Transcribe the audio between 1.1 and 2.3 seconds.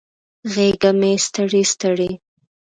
ستړي، ستړي